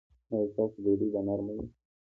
[0.31, 1.67] ایا ستاسو ډوډۍ به نرمه وي؟